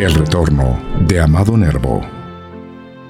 [0.00, 2.00] El retorno de Amado Nervo.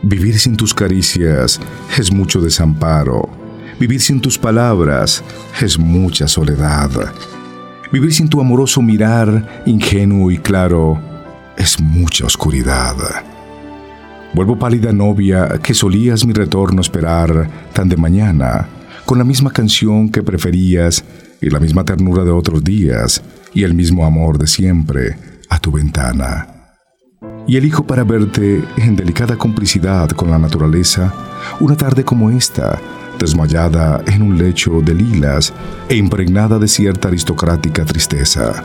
[0.02, 1.60] Vivir sin tus caricias
[1.96, 3.28] es mucho desamparo.
[3.78, 5.22] Vivir sin tus palabras
[5.60, 6.90] es mucha soledad.
[7.92, 11.00] Vivir sin tu amoroso mirar, ingenuo y claro,
[11.56, 12.96] es mucha oscuridad.
[14.34, 18.66] Vuelvo pálida novia que solías mi retorno esperar tan de mañana,
[19.04, 21.04] con la misma canción que preferías
[21.40, 23.22] y la misma ternura de otros días
[23.54, 25.16] y el mismo amor de siempre
[25.48, 26.59] a tu ventana.
[27.46, 31.12] Y elijo para verte en delicada complicidad con la naturaleza
[31.58, 32.78] una tarde como esta,
[33.18, 35.52] desmayada en un lecho de lilas
[35.88, 38.64] e impregnada de cierta aristocrática tristeza.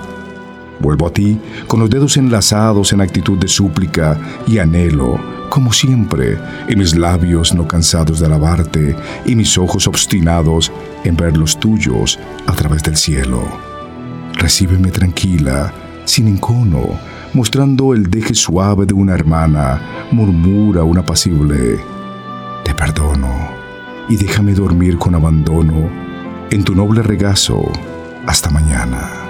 [0.80, 5.20] Vuelvo a ti con los dedos enlazados en actitud de súplica y anhelo,
[5.50, 8.96] como siempre, y mis labios no cansados de alabarte
[9.26, 10.72] y mis ojos obstinados
[11.04, 13.42] en ver los tuyos a través del cielo.
[14.34, 17.00] Recíbeme tranquila, sin encono,
[17.36, 21.78] mostrando el deje suave de una hermana, murmura un apacible,
[22.64, 23.30] te perdono
[24.08, 25.90] y déjame dormir con abandono
[26.50, 27.70] en tu noble regazo
[28.26, 29.25] hasta mañana.